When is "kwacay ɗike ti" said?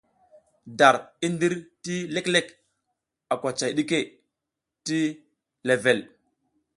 3.41-4.99